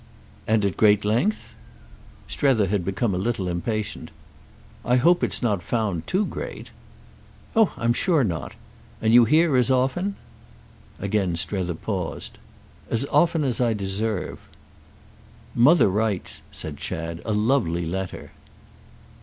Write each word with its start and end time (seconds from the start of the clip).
"And 0.47 0.65
at 0.65 0.77
great 0.77 1.05
length?" 1.05 1.53
Strether 2.25 2.65
had 2.65 2.83
become 2.83 3.13
a 3.13 3.19
little 3.19 3.47
impatient. 3.47 4.09
"I 4.83 4.95
hope 4.95 5.23
it's 5.23 5.43
not 5.43 5.61
found 5.61 6.07
too 6.07 6.25
great." 6.25 6.71
"Oh 7.55 7.71
I'm 7.77 7.93
sure 7.93 8.23
not. 8.23 8.55
And 8.99 9.13
you 9.13 9.25
hear 9.25 9.55
as 9.55 9.69
often?" 9.69 10.15
Again 10.99 11.35
Strether 11.35 11.75
paused. 11.75 12.39
"As 12.89 13.05
often 13.11 13.43
as 13.43 13.61
I 13.61 13.73
deserve." 13.73 14.47
"Mother 15.53 15.87
writes," 15.87 16.41
said 16.51 16.77
Chad, 16.77 17.21
"a 17.23 17.31
lovely 17.31 17.85
letter." 17.85 18.31